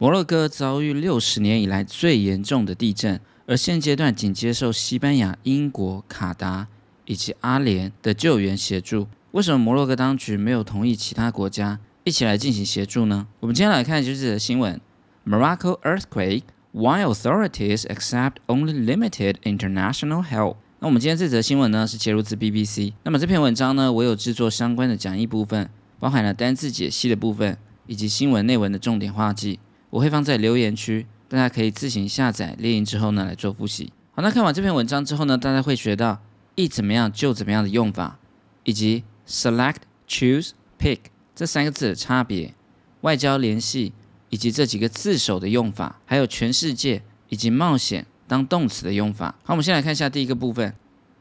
[0.00, 6.66] 摩洛哥遭遇六十年以来最严重的地震，而现阶段仅接受西班牙、英国、卡达
[7.04, 9.06] 以及阿联的救援协助。
[9.32, 13.26] 为什么摩洛哥当局没有同意其他国家一起来进行协助呢？
[13.40, 14.80] 我们今天来看就是新闻
[15.26, 20.56] ：Morocco earthquake, why authorities accept only limited international help？
[20.78, 22.94] 那我们今天这则新闻呢是切入自 BBC。
[23.04, 29.60] 那么这篇文章呢，我有制作相关的讲义部分，包含了单字解析的部分以及新闻内文的重点画记，
[29.90, 33.92] 我会放在留言区，大家可以自行下载列印之后呢来做复习。
[34.12, 36.18] 好，那看完这篇文章之后呢，大家会学到
[36.54, 38.18] 一怎么样就怎么样的用法，
[38.64, 39.76] 以及 select、
[40.08, 40.98] choose、pick
[41.34, 42.54] 这三个字的差别，
[43.02, 43.92] 外交联系
[44.28, 49.34] 以及这几个字首的用法，还有全世界以及冒险当动词的用法。
[49.42, 50.74] 好，我们先来看一下第一个部分。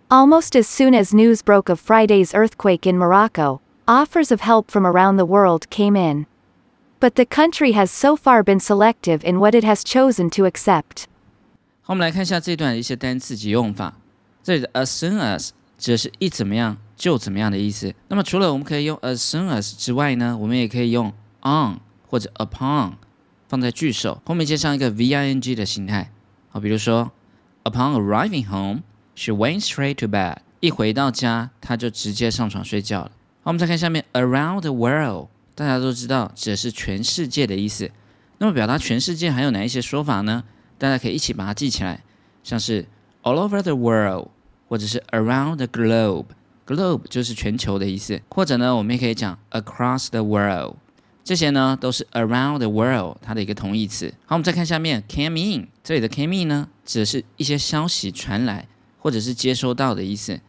[0.10, 4.86] Almost as soon as news broke of Friday's earthquake in Morocco, offers of help from
[4.86, 6.26] around the world came in.
[7.01, 11.05] But the country has so far been selective in what it has chosen to accept.
[11.83, 13.99] 好，我们来看一下这段的一些单词及用法。
[14.43, 17.95] 这里的 as soon as 指的是一怎么样就怎么样的意思。
[18.09, 21.79] 那么除了我们可以用 as soon as 之外呢，我们也可以用 on
[22.09, 22.93] 或者 upon
[23.49, 26.11] 放在句首后面接上一个 v-i-n-g 的形态。
[26.49, 27.13] 好，比如说
[27.65, 28.83] Upon arriving home,
[29.15, 30.37] she went straight to bed.
[30.61, 33.11] 一回到家，她就直接上床睡觉了。
[33.43, 35.29] 好，我们再看下面 around the world，
[35.60, 37.92] 大家都知道指的是全世界的意思。
[38.38, 40.46] 那么表达全世界还有哪一些说法呢？
[40.78, 42.02] 大家可以一起把它记起来，
[42.46, 42.86] 像是
[43.24, 44.30] all over the world，
[44.70, 46.28] 或者是 around the globe。
[46.66, 50.78] globe 就是全球的意思，或者呢，我们也可以讲 across the world。
[51.26, 54.14] 这些呢都是 around the world 它的一个同义词。
[54.26, 58.66] 好，我们再看下面 came in，这里的 came in 呢，指的是一些消息传来
[58.98, 60.40] 或者是接收到的意思。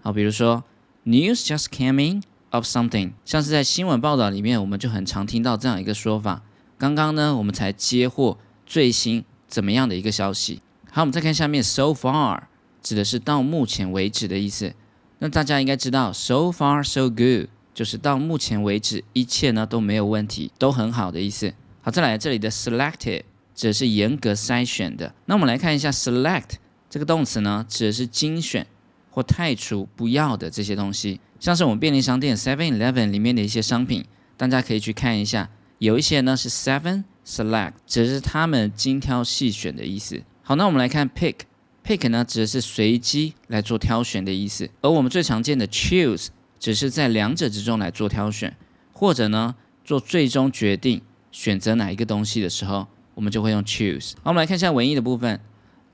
[0.00, 0.62] 好，比如说
[1.04, 2.22] news just came in
[2.54, 6.42] of something，像是在新闻报道里面，我们就很常听到这样一个说法。
[6.78, 10.62] 刚刚呢，我们才接获最新怎么样的一个消息。
[10.90, 12.42] 好，我们再看下面 so far，
[12.80, 14.72] 指的是到目前为止的意思。
[15.18, 17.48] 那大家应该知道 so far so good。
[17.74, 21.52] 就是到目前为止，一切呢都没有问题，都很好的意思。
[21.82, 23.22] 好，再来这里的 selected
[23.52, 25.12] 指的是严格筛选的。
[25.26, 26.50] 那我们来看一下 select
[26.88, 28.64] 这个动词呢，指的是精选
[29.14, 34.04] 或汰除不要的这些东西，像是我们便利商店 Seven Eleven 里面的一些商品，
[34.36, 35.48] 大家可以去看一下，
[35.78, 40.20] 有一些呢是 Seven Select，指的是他们精挑细选的意思。
[40.42, 41.36] 好，那我们来看 pick。
[41.84, 46.26] pick 呢指的是随机来做挑选的意思，而我们最常见的 choose。
[46.58, 48.56] 只是在两者之中来做挑选，
[48.92, 49.54] 或者呢
[49.84, 51.00] 做最终决定
[51.30, 54.14] 选择哪一个东西的时候，我们就会用 choose。
[54.22, 55.38] 好，我们来看一下文艺的部分。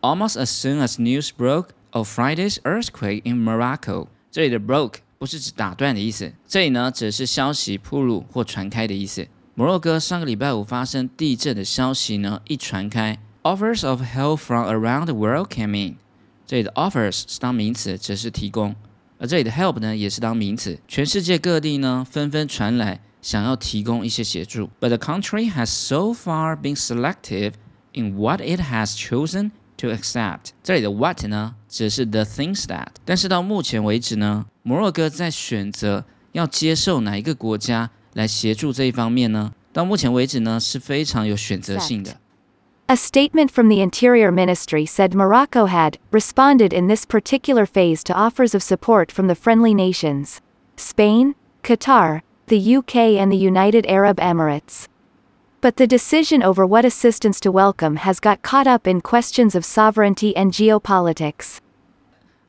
[0.01, 9.28] Almost as soon as news broke of Friday's earthquake in Morocco，这里的 broke 不是指打断的意思，这里呢只是消息铺路或传开的意思。
[9.54, 15.96] 摩洛哥上个礼拜五发生地震的消息呢一传开，offers of help from around the world came in。
[16.46, 18.76] 这里的 offers 是当名词，只是提供。
[19.18, 20.78] 而这里的 help 呢，也是当名词。
[20.88, 24.70] 全世界各地呢，纷纷传来想要提供一些协助。
[24.82, 27.54] But the country has so far been selective
[27.94, 30.50] in what it has chosen to accept。
[30.64, 32.88] 这里的 what 呢，只是 the things that。
[33.04, 39.54] 但是到目前为止呢，摩洛哥在选择要接受哪一个国家来协助这一方面呢？
[39.74, 42.18] 到目前为止呢，是非常有选择性的。
[42.88, 48.14] A statement from the Interior Ministry said Morocco had responded in this particular phase to
[48.14, 50.38] offers of support from the friendly nations
[50.78, 51.34] Spain,
[51.64, 54.86] Qatar, the UK, and the United Arab Emirates.
[55.62, 59.64] But the decision over what assistance to welcome has got caught up in questions of
[59.64, 61.58] sovereignty and geopolitics.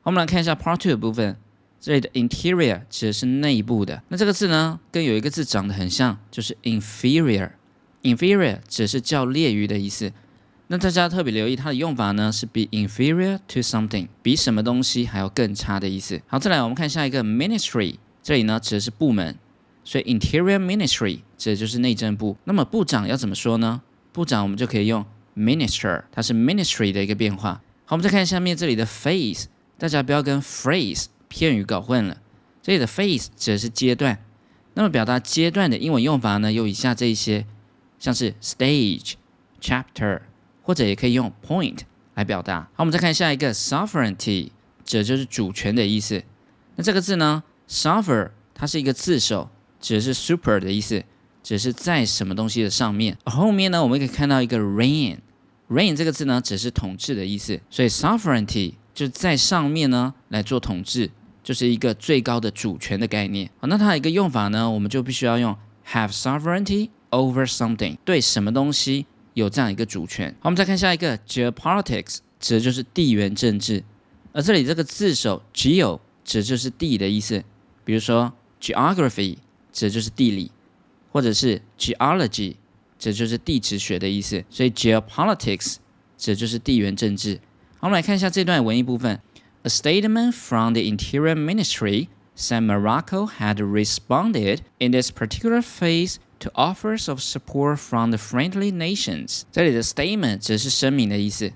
[0.01, 1.37] 好我们来看一下 Part Two 的部分。
[1.79, 10.11] 这里的 interior 指的是内部的，那这个字呢，跟有一个字长得很像，就是 inferior。inferior 指的是较劣于的意思。
[10.67, 16.19] 那大家特别留意它的用法呢，是 be inferior to something，比什么东西还要更差的意思。
[16.27, 19.37] 好，再来我们看下一个 ministry，这里呢指的是部门，
[19.84, 22.36] 所以 interior ministry 指的就是内政部。
[22.44, 23.82] 那么部长要怎么说呢？
[24.12, 25.04] 部长我们就可以用
[25.36, 27.60] minister，它是 ministry 的一个变化。
[27.84, 29.44] 好，我们再看下面这里的 phase，
[29.78, 32.18] 大家不要跟 phrase 片语搞混了。
[32.62, 34.18] 这里的 phase 指的是阶段，
[34.74, 37.46] 那么表达阶段的英文用法呢，有以下这一些，
[37.98, 39.14] 像是 stage、
[39.60, 40.22] chapter。
[40.64, 41.78] 或者也可以用 point
[42.14, 42.60] 来表达。
[42.74, 44.50] 好，我们再看下一个 sovereignty，
[44.84, 46.22] 指的就是主权的意思。
[46.76, 49.50] 那这个字呢，sovereign 它是一个字首，
[49.82, 51.04] 指的是 super 的意思，
[51.42, 53.18] 指的是在什么东西的上面。
[53.26, 57.60] 后面呢，我们可以看到一个 reign，reign 这个字呢，只是统治的意思。
[57.68, 61.10] 所以 sovereignty 就在上面呢来做统治，
[61.42, 63.50] 就是一个最高的主权的概念。
[63.58, 65.54] 好，那它的一个用法呢，我们就必须要用
[65.86, 69.04] have sovereignty over something，对什么东西。
[69.34, 70.28] 有这样一个主权。
[70.40, 73.82] 好，我们再看下一个，geopolitics 指的就是地缘政治，
[74.30, 77.42] 而这里这个字首 geo 指的就是地的意思，
[77.82, 78.30] 比如说
[78.60, 79.38] geography
[79.72, 80.50] 指的就是地理，
[81.10, 82.56] 或者是 geology
[82.98, 85.76] 指的就是地质学的意思，所以 geopolitics
[86.18, 87.40] 指的就是地缘政治。
[87.78, 89.20] 好，我们来看一下这段文艺部分
[89.62, 97.08] ，a statement from the Interior Ministry said Morocco had responded in this particular phase to offers
[97.08, 99.42] of support from the friendly nations。
[99.50, 101.52] 这里的 statement 只是声明的意思，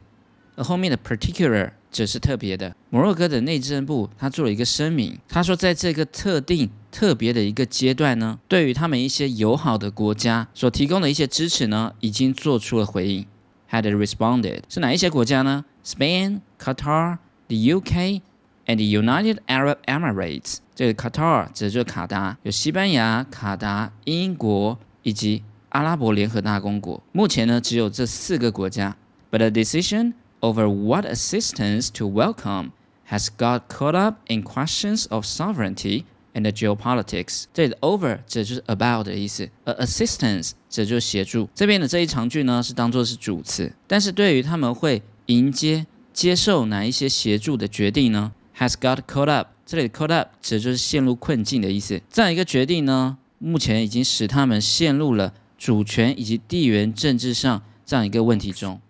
[0.56, 2.74] 而后面的 particular 只是特别的。
[2.90, 13.25] 摩洛哥的内政部他做了一个声明，他说在这个特定特别的一个阶段呢，对于他们一些友好的国家所提供的一些支持呢，已经做出了回应。
[13.69, 15.63] Had responded 是哪一些国家呢？
[15.85, 17.17] Spain, Qatar,
[17.47, 18.21] the UK,
[18.65, 20.57] and the United Arab Emirates。
[20.75, 27.01] 这个 Qatar 指的就是卡达，有西班牙、卡达、英国以及阿拉伯联合大公国。
[27.13, 28.97] 目前呢，只有这四个国家。
[29.31, 32.71] But a decision over what assistance to welcome
[33.09, 36.03] has got caught up in questions of sovereignty
[36.35, 37.45] and geopolitics。
[37.53, 41.49] 这里的 over 指的就是 about 的意思，而 assistance 指的就是协助。
[41.53, 49.47] 这边的这一长句呢，是当做是主词，但是对于他们会迎接、接受哪一些协助的决定呢，has got caught up。
[49.65, 52.01] 这里的 caught up 指的就是陷入困境的意思。
[52.09, 58.81] 这样一个决定呢，目前已经使他们陷入了主权以及地缘政治上这样一个问题中。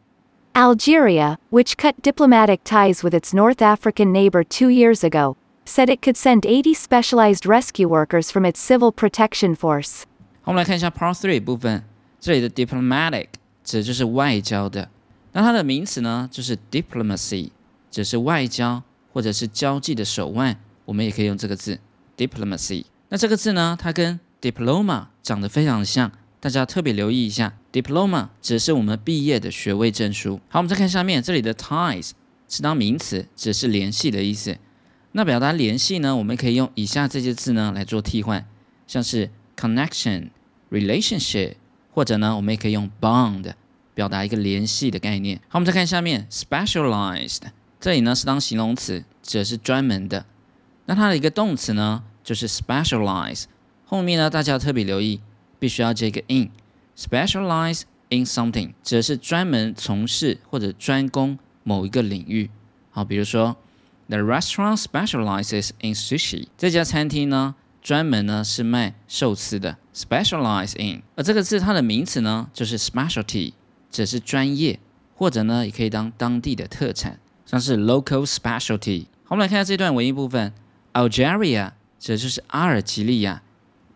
[0.54, 6.02] Algeria, which cut diplomatic ties with its North African neighbor two years ago, said it
[6.02, 10.04] could send 80 specialized rescue workers from its civil protection force.
[10.42, 11.84] 好，我们来看一下 Part Three 部分，
[12.20, 13.28] 这里的 diplomatic
[13.64, 14.90] 指的就是外交的，
[15.34, 17.52] 那它的名词呢就是 diplomacy，
[17.90, 18.84] 只是外交
[19.14, 21.80] 或者是交际的手腕，我们也可以用这个字
[22.18, 22.86] diplomacy。
[23.10, 27.54] 那这个字呢，它跟 diploma 长得非常像，大家特别留意一下。
[27.72, 30.40] diploma 指的是我们毕业的学位证书。
[30.50, 32.12] 好，我们再看下面这里的 ties
[32.50, 34.58] 是当名词，只是联系的意思。
[35.17, 38.47] 那表达联系呢，我们可以用以下这些字呢来做替换，
[38.87, 40.29] 像是 connection、
[40.71, 41.55] relationship，
[41.91, 43.55] 或者呢，我们也可以用 bond
[43.95, 45.39] 表达一个联系的概念。
[45.49, 47.41] 好，我们再看下面 specialized，
[47.81, 50.27] 这里呢是当形容词，指的是专门的。
[50.85, 53.45] 那它的一个动词呢就是 specialize，
[53.87, 55.23] 后面呢大家要特别留意，
[55.59, 62.51] 必须要接一个 in，specialize in something，指的是专门从事或者专攻某一个领域。
[62.91, 63.57] 好，比如说
[64.09, 71.03] The restaurant specializes in sushi，这家餐厅呢专门呢是卖寿司的，specialize in。
[71.17, 73.55] 而这个字它的名词呢就是 specialty，
[73.91, 74.79] 指的是专业，
[75.17, 79.07] 或者呢也可以当当地的特产，像是 local specialty。
[79.25, 80.53] 好，我们来看下这段文艺部分
[80.93, 83.43] ，Algeria 指就是阿尔及利亚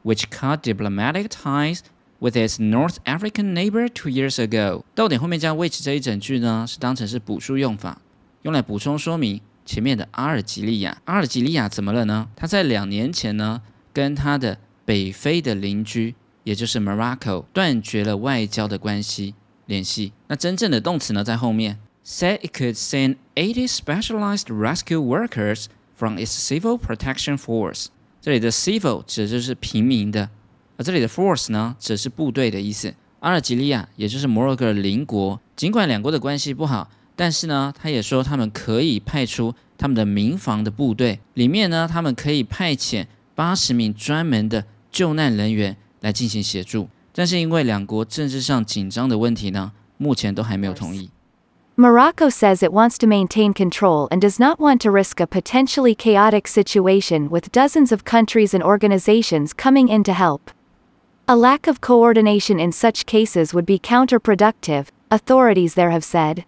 [0.03, 1.83] ，which cut diplomatic ties
[2.19, 4.83] with its North African neighbor two years ago。
[4.97, 8.01] 逗点后面加 which 这一整句呢是当成是补述用法，
[8.43, 11.00] 用来补充说明前面的阿尔及利亚。
[11.05, 12.28] 阿尔及利亚怎么了呢？
[12.34, 13.62] 他在两年前呢
[13.93, 19.37] 跟他的北非的邻居，也就是 Morocco 断绝了外交的关系
[19.67, 20.12] 联系。
[20.26, 27.87] 那真正的动词呢在后面，said it could send 80 specialized rescue workers from its civil protection force。
[28.20, 30.31] 这里的 civil 指的就是平民的，
[30.76, 32.93] 而这里的 force 呢，指的是部队的意思。
[33.20, 46.90] 阿尔及利亚也就是摩洛哥的邻国，尽管两国的关系不好，但是呢，他也说他们可以派出他们的民防的部队，里面呢，他们可以派遣八十名专门的救难人员来进行协助。
[47.14, 51.09] 但是因为两国政治上紧张的问题呢，目前都还没有同意。
[51.78, 55.94] Morocco says it wants to maintain control and does not want to risk a potentially
[55.94, 60.52] chaotic situation with dozens of countries and organizations coming in to help.
[61.26, 66.45] A lack of coordination in such cases would be counterproductive, authorities there have said.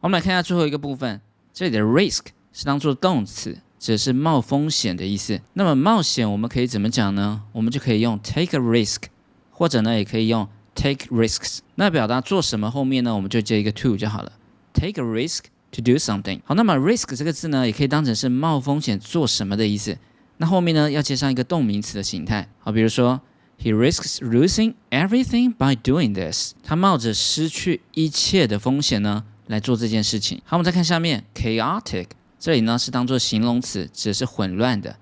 [0.00, 1.20] 我们来看一下最后一个部分，
[1.52, 5.40] 这里的 risk 是当做动词，指的是冒风险的意思。
[5.54, 7.42] 那么冒险我们可以怎么讲呢？
[7.50, 9.06] 我们就可以用 take a risk，
[9.50, 11.58] 或者呢也可以用 take risks。
[11.74, 14.30] 那表达做什么后面呢，我们就接一个 to 就好了。
[14.72, 16.42] Take a risk to do something。
[16.44, 19.98] 好，那么 risk 这个字呢，也可以当成是冒风险做什么的意思。
[20.36, 22.48] 那后面呢要接上一个动名词的形态。
[22.60, 23.20] 好，比如说
[23.60, 26.52] He risks losing everything by doing this。
[26.62, 30.40] 他冒着失去一切的风险呢来做这件事情。
[30.44, 32.06] 好，我们再看下面 chaotic，
[32.38, 34.96] 这里呢是当做形容词，指的是混乱的。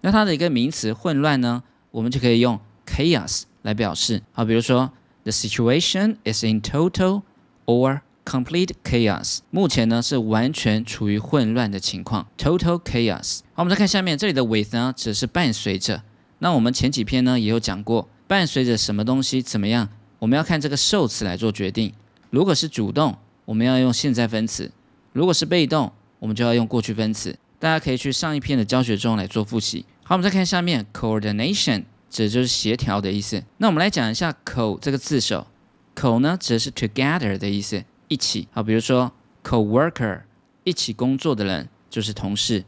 [0.00, 4.22] 那它的一个名词混乱呢，我们就可以用 chaos 来表示。
[4.32, 4.90] 好，比如说
[5.22, 7.22] The situation is in total
[7.66, 9.40] or complete chaos。
[9.50, 13.40] 目前呢是完全处于混乱的情况，total chaos。
[13.52, 16.02] 好，我们再看下面这里的 with 呢，只是伴随着。
[16.38, 21.92] 那我们前几篇呢也有讲过，伴随着什么东西怎么样，我们要看这个受词来做决定。
[22.30, 23.14] 如果是主动，
[23.50, 24.70] 我们要用现在分词；
[25.12, 27.36] 如果是被动，我们就要用过去分词。
[27.58, 29.84] 大家可以去上一篇的教学中来做复习。
[30.04, 33.42] 好，我们再看下面，coordination 指的就是协调的意思。
[33.56, 35.48] 那我们来讲一下 co 这个字首
[35.96, 38.46] ，co 呢指的是 together 的意思，一起。
[38.52, 39.10] 好，比如说
[39.42, 40.20] co-worker，
[40.62, 42.64] 一起工作的人就是同事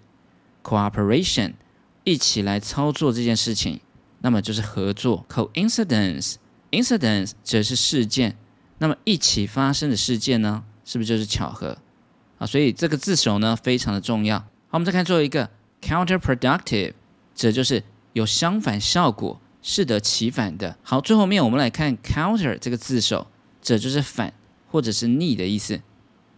[0.65, 1.53] ；cooperation，
[2.03, 3.79] 一起来操作这件事情，
[4.23, 8.37] 那么就是合作；coincidence，incidence 指的是事件，
[8.79, 11.77] 那么一起发生的事件呢，是不是就是巧合？
[12.39, 14.39] 啊，所以这个字首呢非常的重要。
[14.39, 16.95] 好，我们再看最后一个 counterproductive。
[17.35, 20.77] 这就是有相反效果、适得其反的。
[20.83, 23.27] 好，最后面我们来看 counter 这个字首，
[23.63, 24.35] 这就是反
[24.71, 25.81] 或者是逆的意思。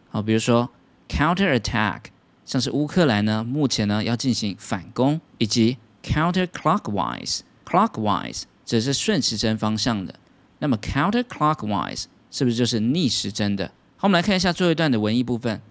[0.08, 0.70] 好，比如说
[1.08, 2.02] counter attack，
[2.44, 10.14] 像是乌克兰呢，目前呢要进行反攻，以及 counter clockwise，clockwise 这是顺时针方向的。
[10.60, 13.72] 那么 counter clockwise 是不是就是逆时针的？
[14.03, 15.61] 好，我们来看一下最后一段的文艺部分。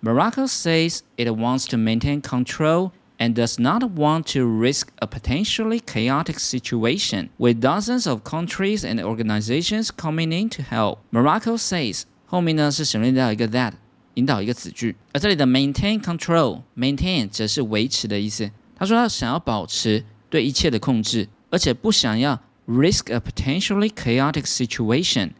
[0.00, 2.90] Morocco says it wants to maintain control.
[3.22, 9.00] and does not want to risk a potentially chaotic situation with dozens of countries and
[9.00, 10.98] organizations coming in to help.
[11.10, 13.74] Morocco says 后面呢是省略掉一个 that，
[14.14, 18.50] 引导一个子句，而这里的 maintain control，maintain 则是维持的意思。
[18.74, 25.30] 他说他想要保持对一切的控制，而且不想要 risk a potentially chaotic situation。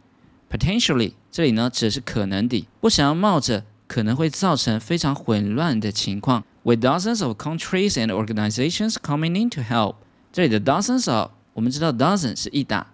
[0.50, 6.44] Potentially 这里呢指的是可能的，不想要冒着可能会造成非常混乱的情况。
[6.68, 9.96] with dozens of countries and organizations coming in to help。
[10.32, 12.86] 这里的 dozens of，我们知道 dozen 是一打，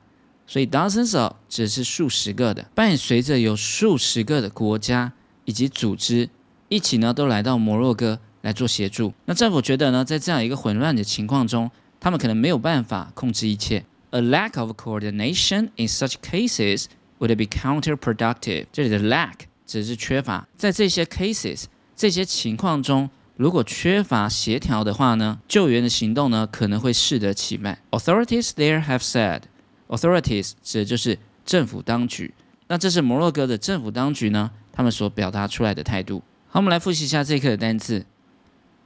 [0.46, 5.12] 所以 dozens of 只是数十个的，伴随着有数十个的国家
[5.44, 6.28] 以及组织
[6.68, 9.12] 一起呢，都来到摩洛哥来做协助。
[9.24, 13.84] 那政府觉得呢，在这样一个混乱的情况中，他们可能没有办法控制一切。
[14.10, 16.84] A lack of coordination in such cases
[17.24, 18.66] would be counterproductive。
[18.70, 19.32] 这里的 lack
[19.66, 21.64] 只是缺乏，在这些 cases
[21.96, 23.08] 这些情况中。
[23.36, 27.76] 如果缺乏协调的话呢，救援的行动呢可能会适得其反。
[27.90, 29.40] Authorities there have said,
[29.88, 32.32] authorities 指的就是政府当局。
[32.68, 36.22] 那这是摩洛哥的政府当局呢，他们所表达出来的态度。
[36.46, 38.06] 好，我们来复习一下这一课的单词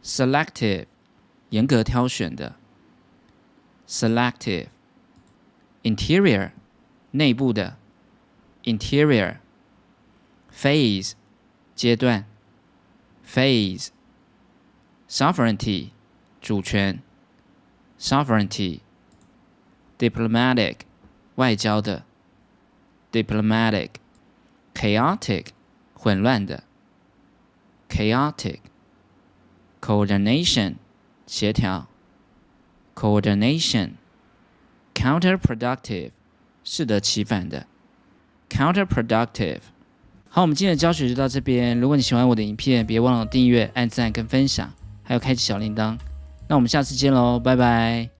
[0.03, 0.87] ：selective，
[1.51, 2.57] 严格挑选的
[3.87, 6.53] ；selective，interior，
[7.11, 7.77] 内部的
[8.68, 11.14] ；interior，phase，
[11.76, 12.26] 阶段；
[13.26, 15.90] phase。sovereignty
[16.42, 17.04] 主权，
[18.00, 18.80] sovereignty
[20.00, 20.78] diplomatic
[21.36, 22.04] 外交的，
[23.12, 23.90] diplomatic
[24.74, 25.50] chaotic
[25.94, 26.64] 混乱的，
[27.88, 28.62] chaotic
[29.80, 30.78] coordination
[31.28, 31.88] 协调，
[32.96, 33.92] coordination
[34.96, 36.10] counterproductive
[36.64, 37.68] 适得其反的
[38.51, 39.61] ，counterproductive。
[40.29, 41.79] 好，我们今天的教学就到这边。
[41.81, 44.71] 如果你喜欢我的影片，别忘了订阅、按赞跟分享。
[45.03, 45.97] 还有开启小铃铛，
[46.49, 48.11] 那我们下次见喽，拜拜。